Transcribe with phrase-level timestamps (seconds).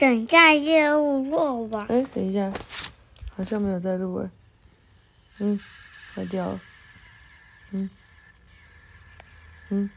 [0.00, 1.86] 等下业务做完。
[1.88, 2.50] 哎，等一下，
[3.36, 4.30] 好像没有在录哎。
[5.38, 5.60] 嗯，
[6.14, 6.60] 坏掉了。
[7.72, 7.90] 嗯，
[9.68, 9.90] 嗯。